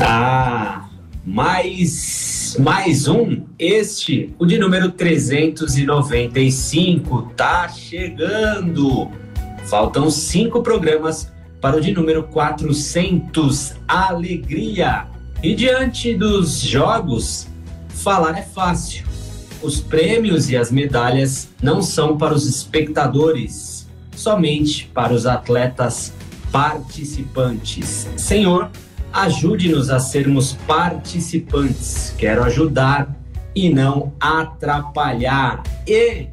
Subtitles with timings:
[0.00, 0.88] Ah,
[1.24, 9.10] mais, mais um, este, o de número 395, tá chegando.
[9.64, 11.32] Faltam cinco programas
[11.62, 15.06] para o de número 400, Alegria.
[15.42, 17.48] E diante dos jogos,
[17.88, 19.06] falar é fácil.
[19.62, 26.12] Os prêmios e as medalhas não são para os espectadores, somente para os atletas
[26.52, 28.06] participantes.
[28.16, 28.70] Senhor,
[29.16, 32.14] ajude-nos a sermos participantes.
[32.18, 33.16] Quero ajudar
[33.54, 35.62] e não atrapalhar.
[35.86, 36.28] E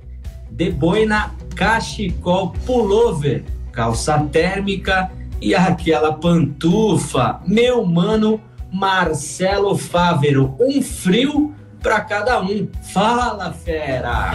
[0.51, 5.09] de boina, cachecol, pullover, calça térmica
[5.41, 7.39] e aquela pantufa.
[7.47, 12.67] Meu mano Marcelo Fávero, um frio para cada um.
[12.93, 14.31] Fala, fera!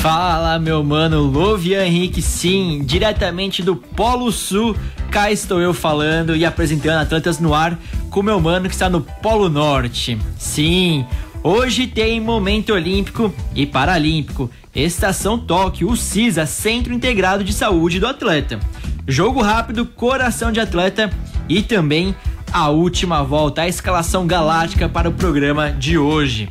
[0.00, 4.76] Fala, meu mano Lovian Henrique, sim, diretamente do Polo Sul.
[5.10, 7.76] Cá estou eu falando e apresentando Atletas no Ar
[8.08, 10.16] com meu mano que está no Polo Norte.
[10.38, 11.04] Sim,
[11.42, 14.48] hoje tem Momento Olímpico e Paralímpico.
[14.74, 18.60] Estação Tóquio, o CISA, Centro Integrado de Saúde do Atleta.
[19.06, 21.10] Jogo rápido, coração de atleta
[21.48, 22.14] e também
[22.52, 26.50] a última volta, a escalação galáctica para o programa de hoje.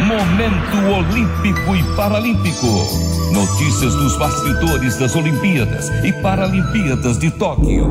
[0.00, 2.66] Momento Olímpico e Paralímpico.
[3.32, 7.88] Notícias dos bastidores das Olimpíadas e Paralimpíadas de Tóquio.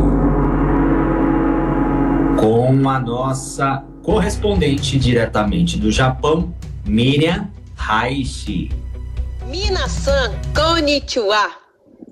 [2.40, 6.54] Com a nossa correspondente diretamente do Japão,
[6.86, 8.72] Miriam Haishi.
[9.50, 11.65] Minasan konnichiwa.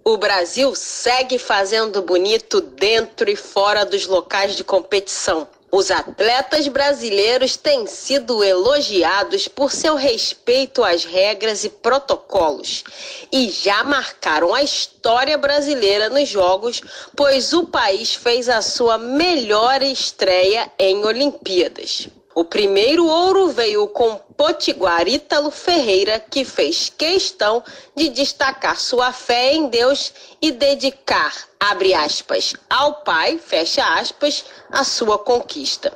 [0.03, 5.47] O Brasil segue fazendo bonito dentro e fora dos locais de competição.
[5.71, 12.83] Os atletas brasileiros têm sido elogiados por seu respeito às regras e protocolos
[13.31, 16.81] e já marcaram a história brasileira nos Jogos,
[17.15, 22.07] pois o país fez a sua melhor estreia em Olimpíadas.
[22.35, 27.63] O primeiro ouro veio com Potiguar Ítalo Ferreira, que fez questão
[27.95, 30.11] de destacar sua fé em Deus
[30.41, 35.93] e dedicar, abre aspas, ao Pai, fecha aspas, a sua conquista.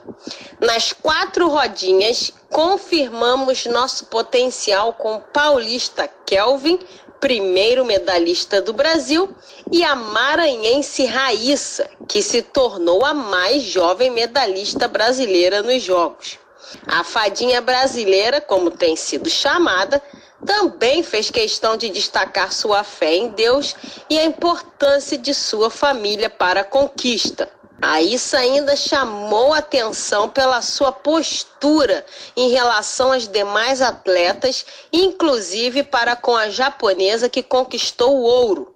[0.60, 6.80] Nas quatro rodinhas, confirmamos nosso potencial com paulista Kelvin,
[7.20, 9.34] primeiro medalhista do Brasil,
[9.72, 16.40] e a maranhense Raíssa, que se tornou a mais jovem medalhista brasileira nos Jogos.
[16.86, 20.02] A fadinha brasileira, como tem sido chamada,
[20.46, 23.76] também fez questão de destacar sua fé em Deus
[24.10, 27.50] e a importância de sua família para a conquista.
[27.82, 32.04] A Issa ainda chamou atenção pela sua postura
[32.36, 38.76] em relação às demais atletas, inclusive para com a japonesa que conquistou o ouro.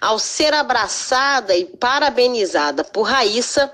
[0.00, 3.72] Ao ser abraçada e parabenizada por Raíssa,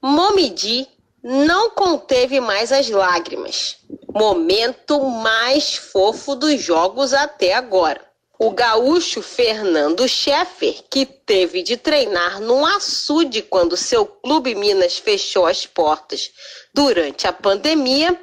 [0.00, 0.86] Momidi
[1.22, 3.78] não conteve mais as lágrimas.
[4.14, 8.11] Momento mais fofo dos jogos até agora.
[8.44, 15.46] O gaúcho Fernando Scheffer, que teve de treinar num açude quando seu clube Minas fechou
[15.46, 16.32] as portas
[16.74, 18.20] durante a pandemia,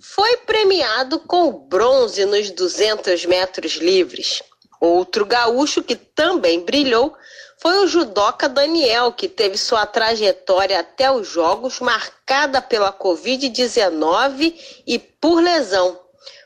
[0.00, 4.44] foi premiado com bronze nos 200 metros livres.
[4.80, 7.12] Outro gaúcho que também brilhou
[7.60, 14.54] foi o judoca Daniel, que teve sua trajetória até os Jogos marcada pela Covid-19
[14.86, 15.98] e por lesão,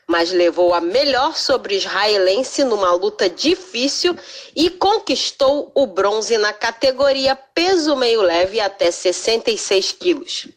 [0.07, 4.17] mas levou a melhor sobre israelense numa luta difícil
[4.55, 10.47] e conquistou o bronze na categoria peso meio leve até 66 quilos.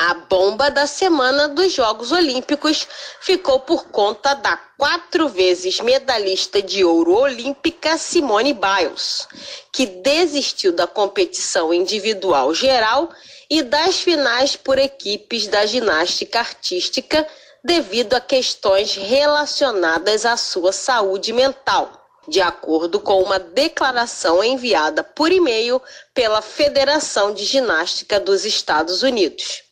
[0.00, 2.86] A bomba da semana dos Jogos Olímpicos
[3.20, 9.26] ficou por conta da quatro vezes medalhista de ouro olímpica Simone Biles,
[9.72, 13.10] que desistiu da competição individual geral
[13.50, 17.26] e das finais por equipes da ginástica artística
[17.64, 25.32] devido a questões relacionadas à sua saúde mental de acordo com uma declaração enviada por
[25.32, 25.80] e-mail
[26.12, 29.62] pela Federação de Ginástica dos Estados Unidos.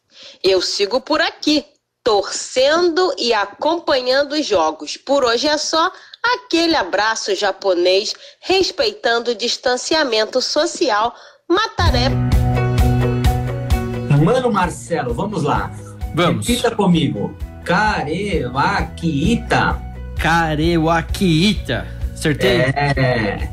[0.43, 1.65] Eu sigo por aqui,
[2.03, 4.97] torcendo e acompanhando os jogos.
[4.97, 5.93] Por hoje é só
[6.23, 11.15] aquele abraço japonês, respeitando o distanciamento social.
[11.49, 12.09] Mataré.
[14.25, 15.71] Mano Marcelo, vamos lá.
[16.15, 16.47] Vamos.
[16.47, 17.37] Repita comigo.
[17.67, 19.57] Karewakita.
[20.17, 21.87] Karewakita.
[22.15, 22.61] Acertei?
[22.61, 23.51] É.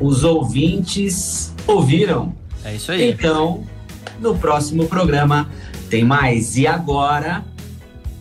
[0.00, 2.34] Os ouvintes ouviram.
[2.64, 3.12] É isso aí.
[3.12, 3.64] Então,
[4.18, 5.48] no próximo programa
[5.88, 6.56] tem mais.
[6.56, 7.44] E agora,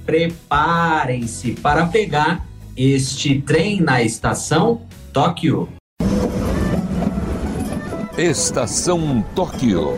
[0.06, 2.45] preparem-se para pegar
[2.77, 5.68] este trem na estação Tóquio.
[8.15, 9.97] Estação Tóquio.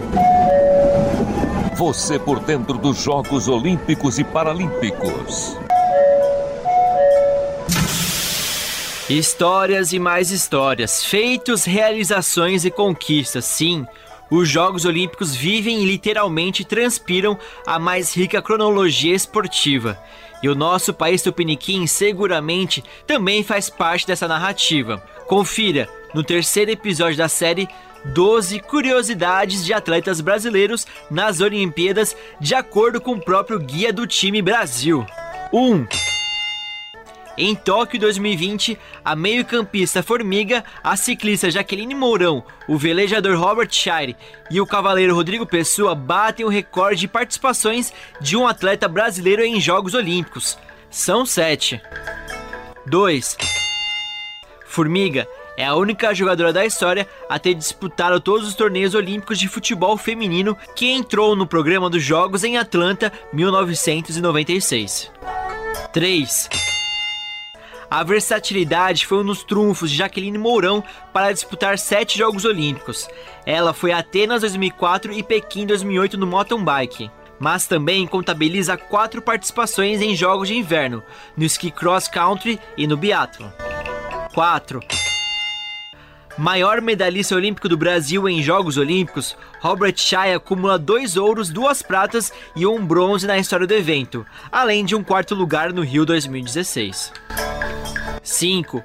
[1.76, 5.58] Você por dentro dos Jogos Olímpicos e Paralímpicos.
[9.10, 13.86] Histórias e mais histórias, feitos, realizações e conquistas, sim.
[14.32, 17.38] Os Jogos Olímpicos vivem e literalmente transpiram
[17.68, 20.00] a mais rica cronologia esportiva.
[20.42, 25.04] E o nosso país tupiniquim seguramente também faz parte dessa narrativa.
[25.28, 27.68] Confira no terceiro episódio da série
[28.14, 34.42] 12 curiosidades de atletas brasileiros nas Olimpíadas, de acordo com o próprio guia do time
[34.42, 35.06] Brasil.
[35.52, 35.60] 1.
[35.60, 35.88] Um,
[37.38, 44.16] em Tóquio 2020, a meio-campista Formiga, a ciclista Jaqueline Mourão, o velejador Robert Shire
[44.50, 47.92] e o cavaleiro Rodrigo Pessoa batem o recorde de participações
[48.22, 50.58] de um atleta brasileiro em Jogos Olímpicos.
[50.90, 51.82] São sete.
[52.86, 53.38] 2.
[54.66, 59.48] Formiga é a única jogadora da história a ter disputado todos os torneios olímpicos de
[59.48, 65.12] futebol feminino que entrou no programa dos Jogos em Atlanta 1996.
[65.94, 66.50] 3.
[67.90, 73.08] A versatilidade foi um dos trunfos de Jaqueline Mourão para disputar sete Jogos Olímpicos.
[73.46, 77.10] Ela foi a Atenas 2004 e Pequim 2008 no mountain bike.
[77.40, 81.04] Mas também contabiliza quatro participações em Jogos de Inverno,
[81.38, 83.50] no ski cross country e no biathlon.
[84.34, 84.80] 4.
[86.38, 92.32] Maior medalhista olímpico do Brasil em Jogos Olímpicos, Robert Shai acumula dois ouros, duas pratas
[92.54, 97.14] e um bronze na história do evento, além de um quarto lugar no Rio 2016.
[98.22, 98.84] 5.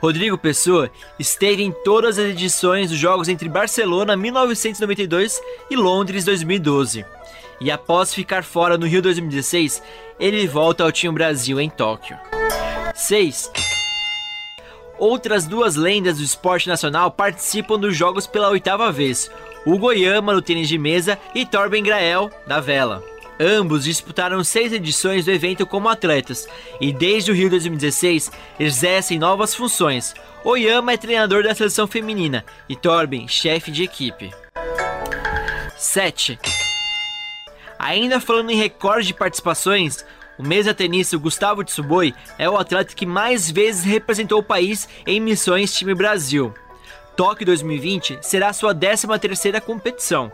[0.00, 7.04] Rodrigo Pessoa esteve em todas as edições dos Jogos entre Barcelona 1992 e Londres 2012.
[7.60, 9.82] E após ficar fora no Rio 2016,
[10.18, 12.16] ele volta ao Team Brasil em Tóquio.
[12.94, 13.77] 6.
[14.98, 19.30] Outras duas lendas do esporte nacional participam dos Jogos pela oitava vez:
[19.64, 23.02] o Goiama no tênis de mesa e Torben Grael da vela.
[23.40, 26.48] Ambos disputaram seis edições do evento como atletas
[26.80, 30.12] e desde o Rio 2016 exercem novas funções.
[30.42, 34.32] Oyama é treinador da seleção feminina e Torben, chefe de equipe.
[35.76, 36.36] 7.
[37.78, 40.04] Ainda falando em recorde de participações,
[40.38, 45.20] o mesa tenista Gustavo Tsuboi é o atleta que mais vezes representou o país em
[45.20, 46.54] missões time Brasil.
[47.16, 50.30] Tóquio 2020 será sua 13 terceira competição.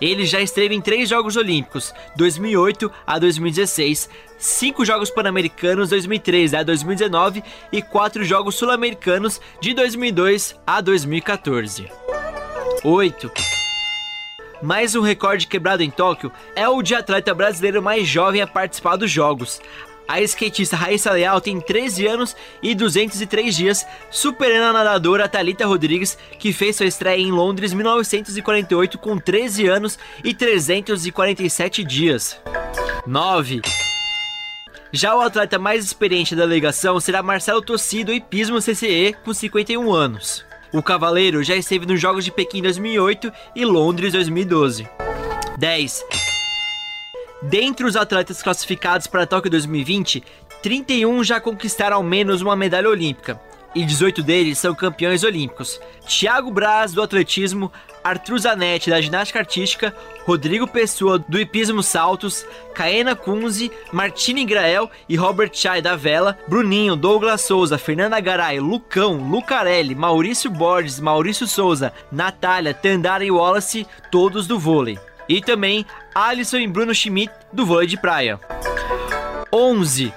[0.00, 6.62] Ele já esteve em três Jogos Olímpicos, 2008 a 2016, cinco Jogos Pan-Americanos 2013 a
[6.62, 7.42] 2019
[7.72, 11.90] e quatro Jogos Sul-Americanos de 2002 a 2014.
[12.84, 13.55] 8.
[14.62, 18.96] Mais um recorde quebrado em Tóquio é o de atleta brasileiro mais jovem a participar
[18.96, 19.60] dos Jogos.
[20.08, 26.16] A skatista Raíssa Leal tem 13 anos e 203 dias, superando a nadadora Thalita Rodrigues,
[26.38, 32.40] que fez sua estreia em Londres em 1948 com 13 anos e 347 dias.
[33.04, 33.62] 9.
[34.92, 39.92] Já o atleta mais experiente da delegação será Marcelo Tossi do Hipismo CCE, com 51
[39.92, 40.44] anos.
[40.72, 44.88] O cavaleiro já esteve nos Jogos de Pequim 2008 e Londres 2012.
[45.56, 46.04] 10.
[47.42, 50.22] Dentre os atletas classificados para Tóquio 2020,
[50.62, 53.40] 31 já conquistaram ao menos uma medalha olímpica,
[53.76, 55.78] e 18 deles são campeões olímpicos.
[56.08, 57.70] Thiago Braz, do atletismo,
[58.02, 65.14] Arthur Zanetti, da ginástica artística, Rodrigo Pessoa, do hipismo saltos, Caena Kunze, Martini Grael e
[65.14, 71.92] Robert Chai, da vela, Bruninho, Douglas Souza, Fernanda Garay, Lucão, Lucarelli, Maurício Borges, Maurício Souza,
[72.10, 74.98] Natália, Tandara e Wallace, todos do vôlei.
[75.28, 78.40] E também Alisson e Bruno Schmidt, do vôlei de praia.
[79.52, 80.14] 11.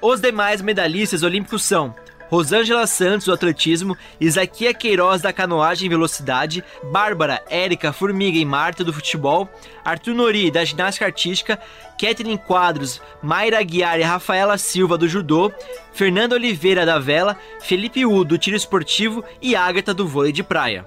[0.00, 1.94] Os demais medalhistas olímpicos são
[2.34, 8.82] Rosângela Santos, do atletismo, Isaquia Queiroz, da canoagem e velocidade, Bárbara, Érica, Formiga e Marta,
[8.82, 9.48] do futebol,
[9.84, 11.60] Arthur Nori, da ginástica artística,
[11.96, 15.52] Kathleen Quadros, Mayra Aguiar e Rafaela Silva, do judô,
[15.92, 20.84] Fernando Oliveira, da vela, Felipe U, do tiro esportivo e Ágata, do vôlei de praia.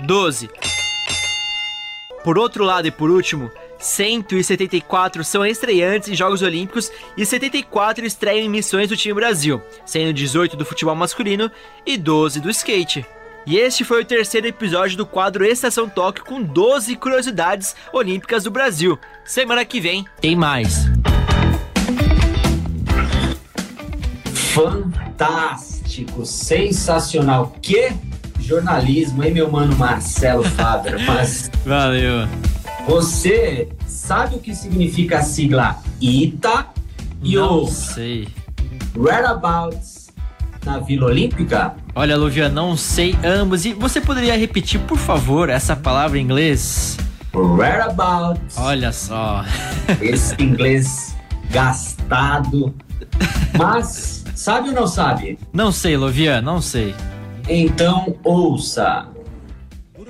[0.00, 0.50] 12.
[2.22, 8.44] Por outro lado e por último, 174 são estreantes em Jogos Olímpicos e 74 estreiam
[8.44, 11.50] em missões do time Brasil, sendo 18 do futebol masculino
[11.86, 13.06] e 12 do skate.
[13.46, 18.50] E este foi o terceiro episódio do quadro Estação Tóquio com 12 curiosidades olímpicas do
[18.50, 18.98] Brasil.
[19.24, 20.84] Semana que vem tem mais.
[24.52, 27.54] Fantástico, sensacional.
[27.62, 27.92] Que
[28.40, 30.98] jornalismo, hein, meu mano Marcelo Faber?
[31.06, 32.28] Mas Valeu.
[32.88, 36.68] Você sabe o que significa a sigla ITA
[37.22, 38.26] e Não o sei.
[38.96, 40.08] Whereabouts
[40.64, 41.74] na Vila Olímpica?
[41.94, 43.66] Olha, Luvia, não sei ambos.
[43.66, 46.96] E você poderia repetir, por favor, essa palavra em inglês?
[47.34, 48.56] Whereabouts.
[48.56, 49.44] Olha só.
[50.00, 51.14] Esse inglês
[51.50, 52.74] gastado.
[53.58, 55.38] Mas, sabe ou não sabe?
[55.52, 56.94] Não sei, Luvia, não sei.
[57.46, 59.06] Então ouça.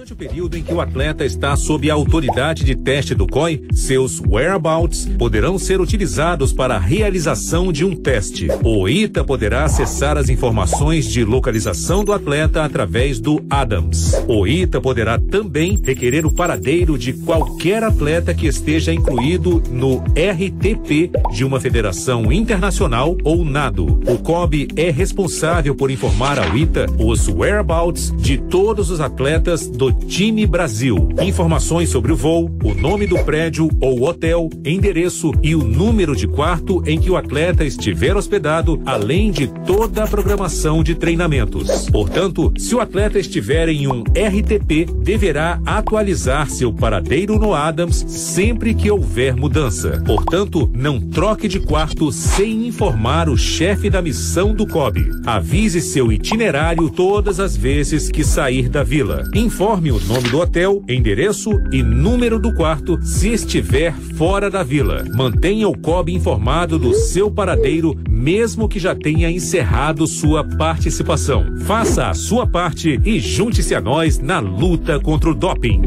[0.08, 3.62] Durante o período em que o atleta está sob a autoridade de teste do COI,
[3.72, 8.48] seus whereabouts poderão ser utilizados para a realização de um teste.
[8.64, 14.14] O ITA poderá acessar as informações de localização do atleta através do ADAMS.
[14.26, 21.10] O ITA poderá também requerer o paradeiro de qualquer atleta que esteja incluído no RTP
[21.34, 24.00] de uma federação internacional ou NADO.
[24.06, 29.97] O COB é responsável por informar ao ITA os whereabouts de todos os atletas do
[30.06, 31.08] time Brasil.
[31.20, 36.26] Informações sobre o voo, o nome do prédio ou hotel, endereço e o número de
[36.26, 41.88] quarto em que o atleta estiver hospedado, além de toda a programação de treinamentos.
[41.90, 48.74] Portanto, se o atleta estiver em um RTP, deverá atualizar seu paradeiro no Adams sempre
[48.74, 50.02] que houver mudança.
[50.06, 55.10] Portanto, não troque de quarto sem informar o chefe da missão do COB.
[55.26, 59.24] Avise seu itinerário todas as vezes que sair da vila.
[59.34, 65.04] Informe o nome do hotel, endereço e número do quarto se estiver fora da vila.
[65.14, 71.56] Mantenha o COB informado do seu paradeiro, mesmo que já tenha encerrado sua participação.
[71.66, 75.80] Faça a sua parte e junte-se a nós na luta contra o doping.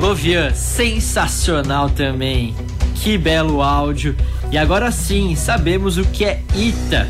[0.00, 2.54] Lovian, sensacional também.
[2.94, 4.14] Que belo áudio.
[4.52, 7.08] E agora sim, sabemos o que é ITA,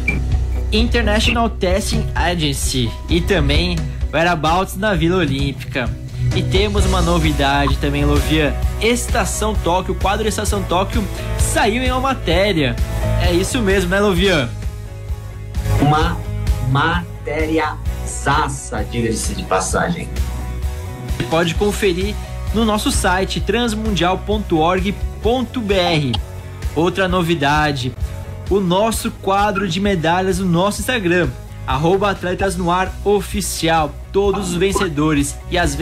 [0.70, 3.76] International Testing Agency, e também
[4.12, 5.90] Whereabouts na Vila Olímpica.
[6.36, 8.54] E temos uma novidade também, Lovian.
[8.80, 11.02] Estação Tóquio, o quadro Estação Tóquio
[11.36, 12.76] saiu em uma matéria.
[13.20, 14.48] É isso mesmo, né, Lovian?
[15.80, 16.16] Uma
[16.70, 20.08] matéria zaça, diga-se de passagem.
[21.16, 22.14] Você pode conferir
[22.54, 26.31] no nosso site transmundial.org.br.
[26.74, 27.92] Outra novidade,
[28.48, 31.28] o nosso quadro de medalhas no nosso Instagram,
[31.66, 33.94] arroba Atletas no Ar Oficial.
[34.10, 35.76] Todos os vencedores e as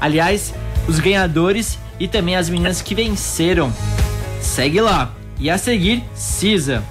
[0.00, 0.54] aliás,
[0.88, 3.72] os ganhadores e também as meninas que venceram.
[4.40, 5.12] Segue lá.
[5.38, 6.82] E a seguir, CISA.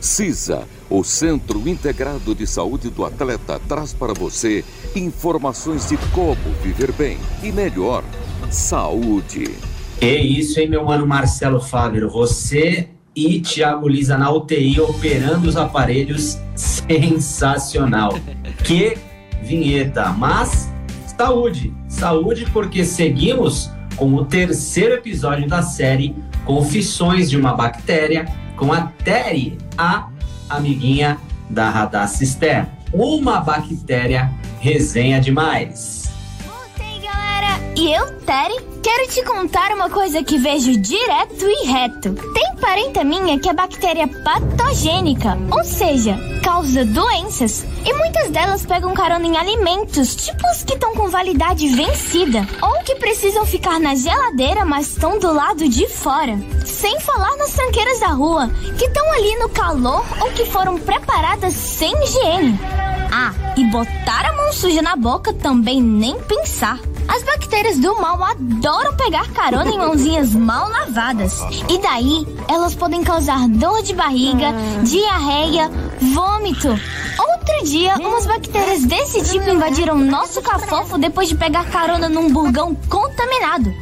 [0.00, 4.64] CISA, o Centro Integrado de Saúde do Atleta, traz para você
[4.96, 8.02] informações de como viver bem e melhor.
[8.50, 9.54] Saúde.
[10.00, 12.08] É isso, hein, meu mano Marcelo Fábio?
[12.08, 16.38] Você e Thiago Lisa na UTI operando os aparelhos.
[16.54, 18.18] Sensacional.
[18.64, 18.96] Que
[19.42, 20.10] vinheta.
[20.10, 20.72] Mas
[21.16, 26.14] saúde, saúde porque seguimos com o terceiro episódio da série
[26.44, 28.24] Confissões de uma Bactéria
[28.56, 30.08] com a Terry, a
[30.48, 31.18] amiguinha
[31.50, 32.66] da Radacister.
[32.92, 35.97] Uma bactéria resenha demais.
[37.78, 42.12] E eu, Terry, quero te contar uma coisa que vejo direto e reto.
[42.34, 47.64] Tem parenta minha que é bactéria patogênica, ou seja, causa doenças.
[47.86, 52.82] E muitas delas pegam carona em alimentos, tipo os que estão com validade vencida, ou
[52.82, 56.36] que precisam ficar na geladeira, mas estão do lado de fora.
[56.66, 61.54] Sem falar nas tranqueiras da rua, que estão ali no calor ou que foram preparadas
[61.54, 62.58] sem higiene.
[63.12, 66.80] Ah, e botar a mão suja na boca também nem pensar.
[67.08, 71.40] As bactérias do mal adoram pegar carona em mãozinhas mal lavadas.
[71.68, 75.70] E daí, elas podem causar dor de barriga, diarreia,
[76.14, 76.68] vômito.
[76.68, 82.74] Outro dia, umas bactérias desse tipo invadiram nosso cafofo depois de pegar carona num burgão
[82.88, 83.74] contaminado.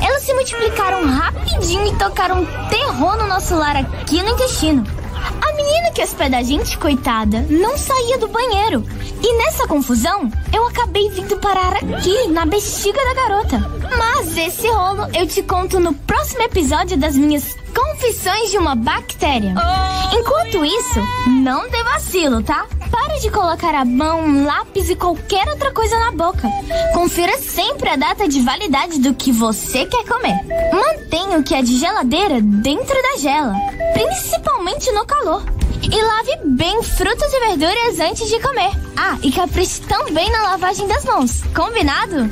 [0.00, 4.99] Elas se multiplicaram rapidinho e tocaram terror no nosso lar aqui no intestino.
[5.40, 8.84] A menina que hospeda a gente, coitada, não saía do banheiro.
[9.22, 13.70] E nessa confusão, eu acabei vindo parar aqui, na bexiga da garota.
[13.98, 19.54] Mas esse rolo eu te conto no próximo episódio das minhas Confissões de uma Bactéria.
[20.12, 21.00] Enquanto isso,
[21.42, 22.66] não dê vacilo, tá?
[23.20, 26.48] De colocar a mão, lápis e qualquer outra coisa na boca.
[26.94, 30.40] Confira sempre a data de validade do que você quer comer.
[30.72, 33.54] Mantenha o que é de geladeira dentro da gela,
[33.92, 35.44] principalmente no calor.
[35.82, 38.70] E lave bem frutas e verduras antes de comer.
[38.96, 41.42] Ah, e capriche também na lavagem das mãos.
[41.54, 42.30] Combinado?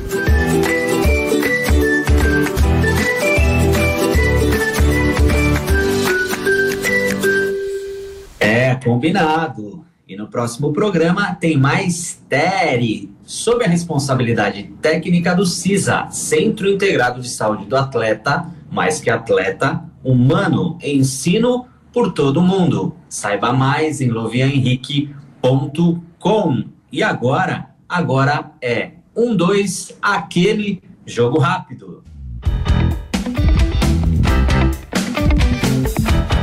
[8.41, 9.78] É, combinado.
[10.09, 17.21] E no próximo programa tem mais TERI, sob a responsabilidade técnica do CISA, Centro Integrado
[17.21, 22.97] de Saúde do Atleta, mais que atleta, humano, ensino por todo mundo.
[23.07, 26.65] Saiba mais em lovianhenrique.com.
[26.91, 32.03] E agora, agora é um, dois, aquele jogo rápido.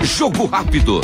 [0.03, 1.01] Jogo rápido.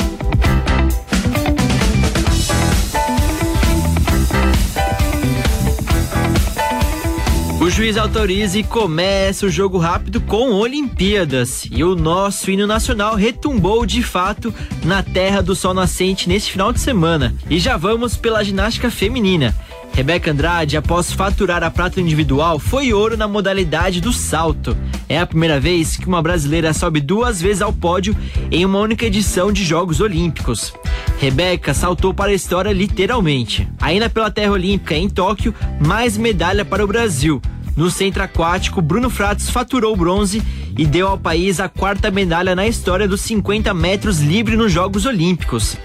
[7.62, 11.64] O juiz autoriza e começa o jogo rápido com Olimpíadas.
[11.70, 14.52] E o nosso hino nacional retumbou de fato
[14.84, 17.32] na terra do sol nascente neste final de semana.
[17.48, 19.54] E já vamos pela ginástica feminina.
[19.94, 24.76] Rebeca Andrade, após faturar a prata individual, foi ouro na modalidade do salto.
[25.08, 28.16] É a primeira vez que uma brasileira sobe duas vezes ao pódio
[28.50, 30.74] em uma única edição de Jogos Olímpicos.
[31.22, 33.68] Rebeca saltou para a história literalmente.
[33.80, 37.40] Ainda pela terra olímpica em Tóquio, mais medalha para o Brasil.
[37.76, 40.42] No centro aquático, Bruno Fratos faturou bronze
[40.76, 45.06] e deu ao país a quarta medalha na história dos 50 metros livre nos Jogos
[45.06, 45.76] Olímpicos.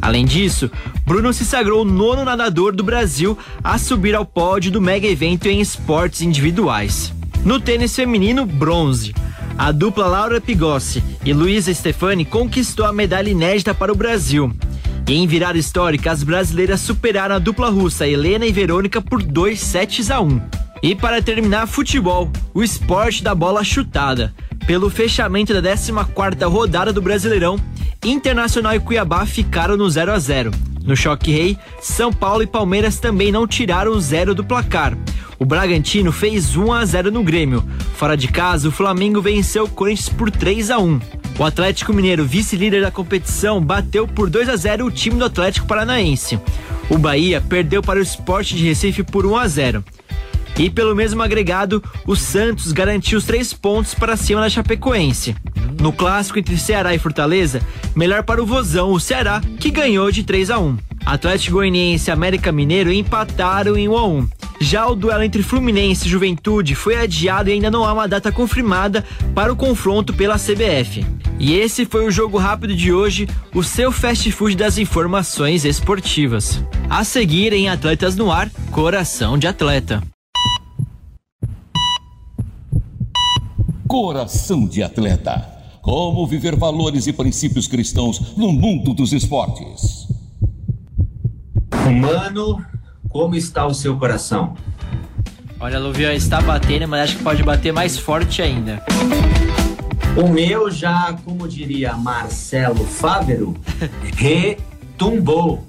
[0.00, 0.70] Além disso,
[1.04, 5.46] Bruno se sagrou o nono nadador do Brasil a subir ao pódio do mega evento
[5.46, 7.12] em esportes individuais.
[7.44, 9.14] No tênis feminino, bronze.
[9.58, 14.50] A dupla Laura Pigossi e Luísa Stefani conquistou a medalha inédita para o Brasil.
[15.08, 20.10] Em virada histórica, as brasileiras superaram a dupla russa Helena e Verônica por 2 sets
[20.10, 20.40] a 1.
[20.82, 24.34] E para terminar, futebol, o esporte da bola chutada.
[24.66, 27.56] Pelo fechamento da 14ª rodada do Brasileirão,
[28.04, 30.50] Internacional e Cuiabá ficaram no 0 a 0.
[30.84, 34.96] No Choque Rei, São Paulo e Palmeiras também não tiraram o zero do placar.
[35.38, 37.64] O Bragantino fez 1 a 0 no Grêmio.
[37.94, 41.00] Fora de casa, o Flamengo venceu o Corinthians por 3 a 1.
[41.38, 45.66] O Atlético Mineiro, vice-líder da competição, bateu por 2 a 0 o time do Atlético
[45.66, 46.40] Paranaense.
[46.88, 49.84] O Bahia perdeu para o Sport de Recife por 1 a 0.
[50.58, 55.36] E pelo mesmo agregado, o Santos garantiu os três pontos para cima da Chapecoense.
[55.78, 57.60] No clássico entre Ceará e Fortaleza,
[57.94, 60.78] melhor para o Vozão, o Ceará, que ganhou de 3 a 1.
[61.04, 64.28] Atlético Goianiense e América Mineiro empataram em 1 a 1.
[64.60, 68.32] Já o duelo entre Fluminense e Juventude foi adiado e ainda não há uma data
[68.32, 71.04] confirmada para o confronto pela CBF.
[71.38, 76.62] E esse foi o jogo rápido de hoje, o seu fast food das informações esportivas.
[76.88, 80.02] A seguir em Atletas no Ar, Coração de Atleta.
[83.86, 85.46] Coração de atleta.
[85.80, 90.08] Como viver valores e princípios cristãos no mundo dos esportes.
[92.00, 92.64] Mano,
[93.08, 94.56] como está o seu coração?
[95.58, 98.82] Olha, Luvian, está batendo, mas acho que pode bater mais forte ainda.
[100.16, 103.54] O meu já, como diria Marcelo Fávero,
[104.16, 105.66] retumbou.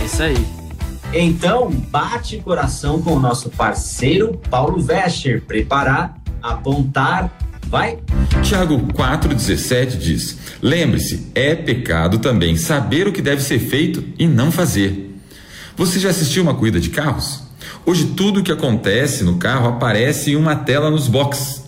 [0.00, 0.46] É isso aí.
[1.12, 5.42] Então, bate coração com o nosso parceiro Paulo Vescher.
[5.42, 7.30] Preparar, apontar,
[7.66, 7.98] vai.
[8.42, 14.50] Tiago 4,17 diz: Lembre-se, é pecado também saber o que deve ser feito e não
[14.50, 15.15] fazer.
[15.76, 17.42] Você já assistiu uma corrida de carros?
[17.84, 21.64] Hoje tudo o que acontece no carro aparece em uma tela nos boxes.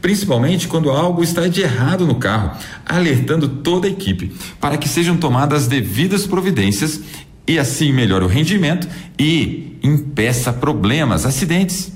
[0.00, 5.16] Principalmente quando algo está de errado no carro, alertando toda a equipe para que sejam
[5.16, 7.00] tomadas as devidas providências
[7.46, 11.92] e assim melhore o rendimento e impeça problemas, acidentes.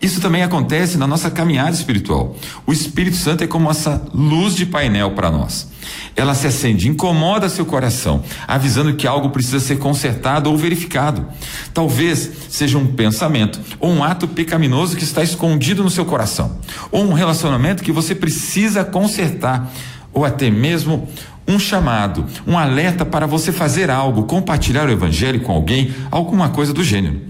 [0.00, 2.36] Isso também acontece na nossa caminhada espiritual.
[2.66, 5.68] O Espírito Santo é como essa luz de painel para nós.
[6.14, 11.26] Ela se acende, incomoda seu coração, avisando que algo precisa ser consertado ou verificado.
[11.74, 16.58] Talvez seja um pensamento ou um ato pecaminoso que está escondido no seu coração,
[16.92, 19.72] ou um relacionamento que você precisa consertar,
[20.12, 21.08] ou até mesmo
[21.46, 26.74] um chamado, um alerta para você fazer algo, compartilhar o evangelho com alguém, alguma coisa
[26.74, 27.22] do gênero.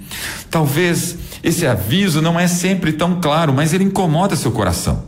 [0.51, 5.05] Talvez esse aviso não é sempre tão claro, mas ele incomoda seu coração.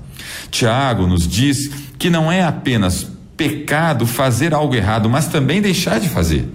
[0.50, 6.08] Tiago nos diz que não é apenas pecado fazer algo errado, mas também deixar de
[6.08, 6.46] fazer.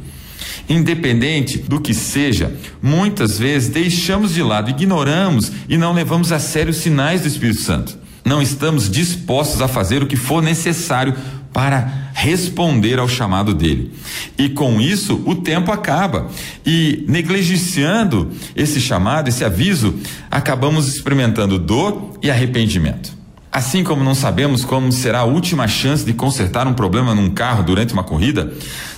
[0.67, 6.71] Independente do que seja, muitas vezes deixamos de lado, ignoramos e não levamos a sério
[6.71, 7.97] os sinais do Espírito Santo.
[8.23, 11.15] Não estamos dispostos a fazer o que for necessário
[11.55, 13.93] para responder ao chamado dele.
[14.37, 16.27] E com isso, o tempo acaba.
[16.65, 19.95] E negligenciando esse chamado, esse aviso,
[20.29, 23.13] acabamos experimentando dor e arrependimento.
[23.49, 27.63] Assim como não sabemos como será a última chance de consertar um problema num carro
[27.63, 28.51] durante uma corrida,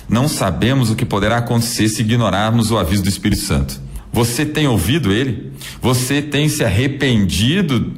[0.08, 3.80] não sabemos o que poderá acontecer se ignorarmos o aviso do Espírito Santo.
[4.12, 5.52] Você tem ouvido ele?
[5.80, 7.92] Você tem se arrependido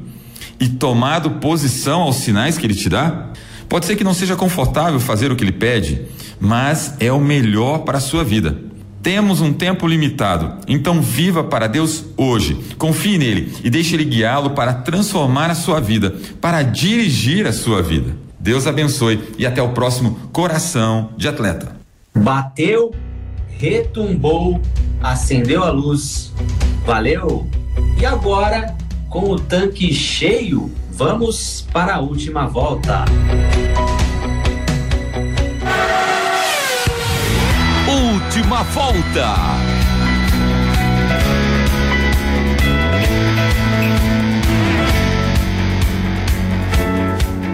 [0.59, 3.31] e tomado posição aos sinais que ele te dá?
[3.71, 6.01] Pode ser que não seja confortável fazer o que ele pede,
[6.41, 8.57] mas é o melhor para a sua vida.
[9.01, 12.59] Temos um tempo limitado, então viva para Deus hoje.
[12.77, 17.81] Confie nele e deixe ele guiá-lo para transformar a sua vida, para dirigir a sua
[17.81, 18.13] vida.
[18.37, 21.73] Deus abençoe e até o próximo Coração de Atleta.
[22.13, 22.93] Bateu,
[23.57, 24.59] retumbou,
[25.01, 26.33] acendeu a luz.
[26.85, 27.47] Valeu!
[27.97, 28.75] E agora,
[29.09, 33.05] com o tanque cheio, Vamos para a última volta.
[37.87, 39.35] Última volta.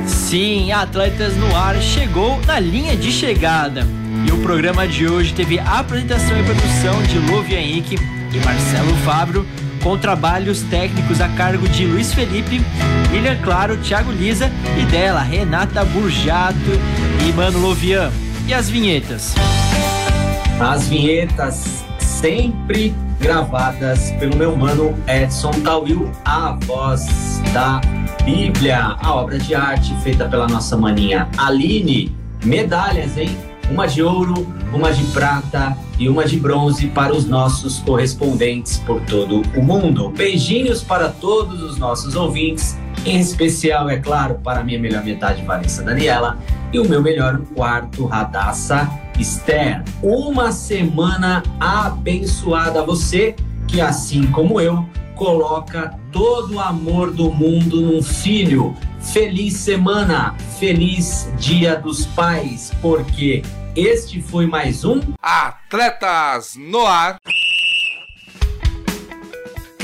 [0.05, 3.87] Sim, Atletas no Ar chegou na linha de chegada.
[4.27, 9.45] E o programa de hoje teve apresentação e produção de Louvi Henrique e Marcelo Fabro
[9.87, 12.61] com trabalhos técnicos a cargo de Luiz Felipe,
[13.11, 16.57] William Claro, Thiago Lisa e dela, Renata Burjato
[17.27, 18.11] e Mano Lovian.
[18.47, 19.33] E as vinhetas?
[20.59, 27.81] As vinhetas sempre gravadas pelo meu mano Edson Tawil, a voz da
[28.23, 32.15] Bíblia, a obra de arte feita pela nossa maninha Aline.
[32.43, 33.35] Medalhas, hein?
[33.69, 39.01] Uma de ouro, uma de prata e uma de bronze para os nossos correspondentes por
[39.01, 40.09] todo o mundo.
[40.09, 45.83] Beijinhos para todos os nossos ouvintes, em especial, é claro, para minha melhor metade, Vanessa
[45.83, 46.37] Daniela,
[46.73, 49.83] e o meu melhor quarto, Radassa Esther.
[50.01, 53.35] Uma semana abençoada a você,
[53.67, 54.85] que assim como eu,
[55.17, 58.75] coloca todo o amor do mundo num filho.
[59.01, 63.41] Feliz semana, feliz Dia dos Pais, porque
[63.75, 67.17] este foi mais um Atletas no Ar.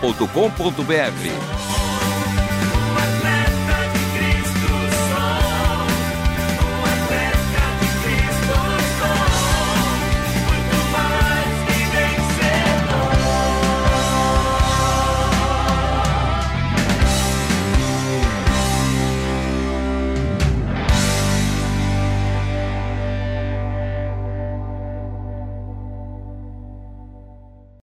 [0.00, 1.91] portal.com.br.